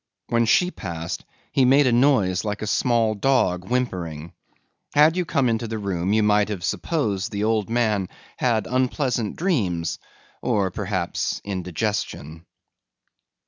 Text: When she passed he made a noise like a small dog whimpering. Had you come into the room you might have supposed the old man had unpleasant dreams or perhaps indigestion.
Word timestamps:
When 0.29 0.45
she 0.47 0.71
passed 0.71 1.25
he 1.51 1.63
made 1.63 1.85
a 1.85 1.91
noise 1.91 2.43
like 2.43 2.63
a 2.63 2.65
small 2.65 3.13
dog 3.13 3.69
whimpering. 3.69 4.33
Had 4.95 5.15
you 5.15 5.25
come 5.25 5.47
into 5.47 5.67
the 5.67 5.77
room 5.77 6.11
you 6.11 6.23
might 6.23 6.49
have 6.49 6.63
supposed 6.63 7.31
the 7.31 7.43
old 7.43 7.69
man 7.69 8.09
had 8.37 8.65
unpleasant 8.65 9.35
dreams 9.35 9.99
or 10.41 10.71
perhaps 10.71 11.39
indigestion. 11.43 12.47